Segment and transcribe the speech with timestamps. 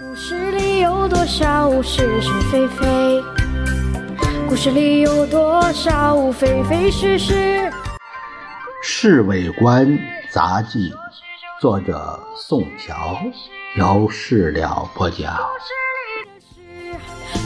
[0.00, 3.22] 故事里有多少是是非非？
[4.48, 7.34] 故事里有多少非非是是？
[8.82, 9.86] 《侍卫官
[10.32, 10.90] 杂记》，
[11.60, 13.18] 作者宋乔，
[13.76, 15.36] 由事了播讲。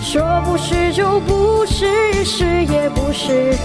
[0.00, 3.56] 说不是就不是，是也不是。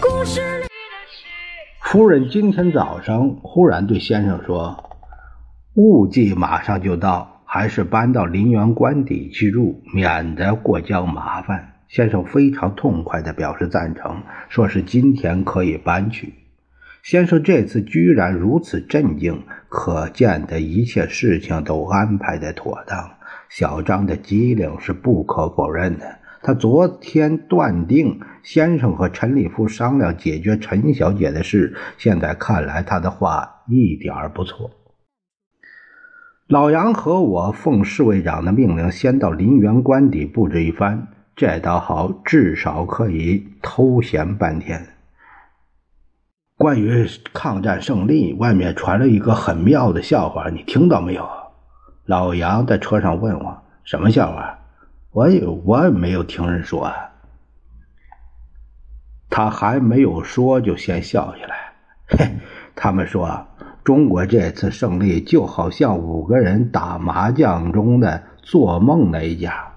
[0.00, 0.66] 故事里
[1.80, 4.76] 夫人今天早上忽然对先生说
[5.74, 16.34] ：“雾季马上就到，还是搬到林园官邸去住，免得过江麻烦。”先生非常痛快地表示赞成，说是今天可以搬去。
[17.02, 23.10] 先生这次居然如此镇静，可见的一切事情都安排得妥当。
[23.48, 26.18] 小张的机灵是不可否认的。
[26.42, 34.70] 他昨天断定先生和陈立夫商量解决陈小姐的事，现在看来他的话一点儿不错。
[36.50, 41.06] 老杨和我奉侍卫长的命令，先到林园官邸布置一番。
[41.36, 44.84] 这倒好，至少可以偷闲半天。
[46.56, 51.30] 关于抗战胜利，外面传了一个很妙的笑话，你听到没有？
[52.04, 54.58] 老杨在车上问我：“什么笑话？”
[55.14, 56.86] 我也我也没有听人说。
[56.86, 56.94] 啊
[59.30, 61.72] 他还没有说，就先笑起来。
[62.08, 62.28] 嘿，
[62.74, 63.46] 他们说
[63.82, 69.68] 中国这次胜利就好像五个人打麻将中的做梦那一家。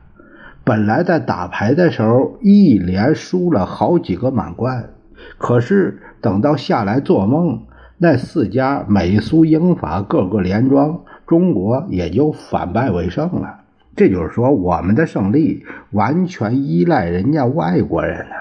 [0.66, 4.90] 本来在打牌的时候一连输了好几个满贯，
[5.38, 7.64] 可是等到下来做梦，
[7.98, 13.62] 那四家美苏英法个个连庄，中国也就反败为胜了。
[13.96, 18.36] 这就是说，我们的胜利完全依赖人家外国人呢。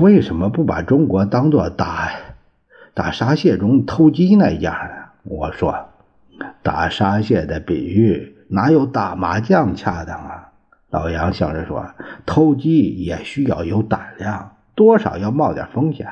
[0.00, 2.10] 为什么不把中国当做打
[2.94, 4.94] 打沙蟹中偷鸡那样呢？
[5.24, 5.74] 我说，
[6.62, 8.36] 打沙蟹的比喻。
[8.48, 10.52] 哪有打麻将恰当啊？
[10.90, 11.84] 老杨笑着说
[12.24, 16.06] ：“偷鸡也需要有胆量，多少要冒点风险。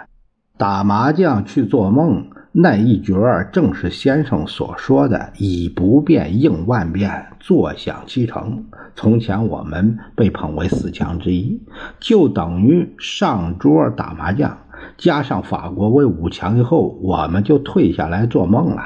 [0.57, 3.15] 打麻将去做梦那一角
[3.53, 8.65] 正是先生所说的‘以不变应万变，坐享其成’。
[8.97, 11.63] 从前我们被捧为四强之一，
[12.01, 14.59] 就等于上桌打麻将，
[14.97, 18.83] 加上法国为五强以后，我们就退下来做梦了。”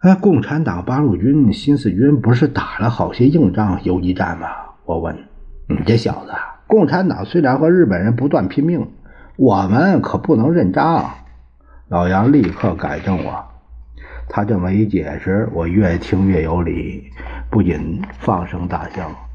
[0.00, 4.48] 哎，共产党八路军、新四军不是打了好些硬仗、游击战吗？
[4.84, 5.16] 我问
[5.68, 6.32] 你这小子，
[6.68, 8.88] 共产党虽然和日本人不断拼命，
[9.36, 11.10] 我们可不能认账。
[11.88, 13.44] 老杨立刻改正我，
[14.28, 17.10] 他这么一解释，我越听越有理，
[17.50, 19.25] 不禁放声大笑。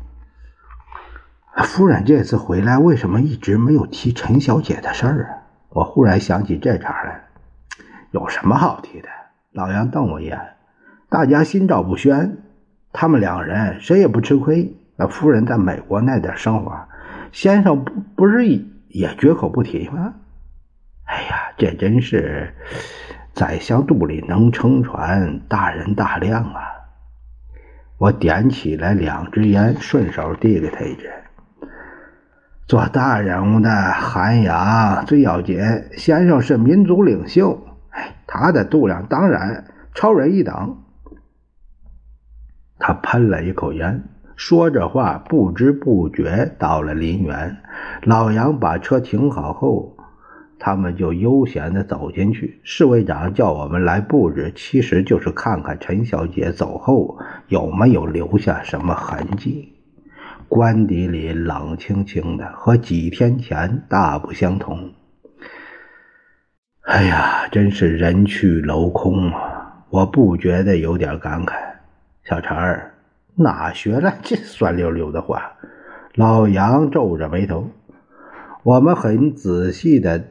[1.57, 5.29] 夫人这次回来，为什么一直没有提陈小姐的事儿啊？
[5.69, 7.25] 我忽然想起这茬来，
[8.11, 9.09] 有什么好提的？
[9.51, 10.39] 老杨瞪我一眼，
[11.09, 12.37] 大家心照不宣，
[12.93, 14.75] 他们两人谁也不吃亏。
[14.95, 16.87] 那夫人在美国那点生活，
[17.31, 18.45] 先生不不是
[18.87, 20.13] 也绝口不提吗？
[21.05, 22.53] 哎呀，这真是
[23.33, 26.61] 宰相肚里能撑船，大人大量啊！
[27.97, 31.11] 我点起来两支烟，顺手递给他一支。
[32.71, 35.59] 做大人物的涵养最要紧，
[35.97, 37.59] 先生是民族领袖。
[38.25, 40.77] 他的度量当然超人一等。
[42.79, 44.05] 他喷了一口烟，
[44.37, 47.57] 说着话，不知不觉到了林园。
[48.03, 49.97] 老杨把车停好后，
[50.57, 52.61] 他们就悠闲地走进去。
[52.63, 57.17] 侍卫长叫我们来布置，其实就是看看陈小姐走后
[57.49, 59.73] 有没有留下什么痕迹。
[60.53, 64.91] 官邸里冷清清的，和几天前大不相同。
[66.81, 69.85] 哎呀，真是人去楼空啊！
[69.89, 71.53] 我不觉得有点感慨。
[72.25, 72.95] 小陈儿
[73.35, 75.53] 哪学来这酸溜溜的话？
[76.15, 77.69] 老杨皱着眉头。
[78.63, 80.21] 我们很仔细的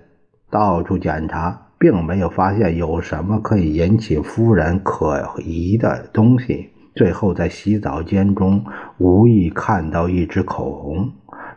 [0.50, 6.72] 到处检查，并没有发现有什么可以引起夫人可疑的东西。
[6.94, 8.64] 最后在洗澡间中
[8.98, 11.12] 无意看到一支口红，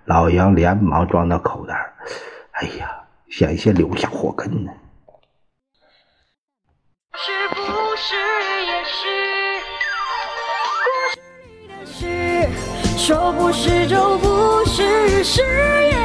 [0.06, 1.94] 老杨连忙装到口袋。
[2.52, 2.90] 哎呀，
[3.30, 4.72] 险些留下祸根呢。
[7.16, 7.62] 是不
[7.96, 8.16] 是
[8.66, 8.98] 也是
[10.70, 12.98] 故事里的事？
[12.98, 16.03] 说不是就不是，是也。